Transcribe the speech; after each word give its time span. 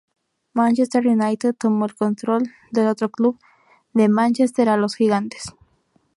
Manchester 0.53 1.05
United 1.05 1.53
tomó 1.53 1.85
el 1.85 1.93
control 1.93 2.49
del 2.71 2.87
otro 2.87 3.09
club 3.11 3.37
de 3.93 4.09
Mánchester 4.09 4.67
a 4.69 4.75
los 4.75 4.95
Gigantes. 4.95 5.53